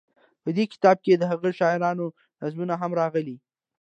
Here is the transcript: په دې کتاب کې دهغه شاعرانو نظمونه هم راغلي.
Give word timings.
په 0.43 0.49
دې 0.57 0.65
کتاب 0.73 0.97
کې 1.05 1.19
دهغه 1.21 1.49
شاعرانو 1.59 2.05
نظمونه 2.41 2.73
هم 2.81 2.91
راغلي. 3.01 3.37